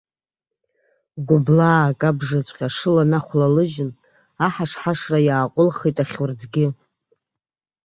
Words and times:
Гәыблаак 1.27 2.01
абжаҵәҟьа 2.09 2.67
ашыла 2.71 3.03
нахәлалыжьын, 3.11 3.91
аҳашҳашра 4.45 5.19
иааҟәылхит 5.27 5.97
ахьурӡгьы. 6.03 6.67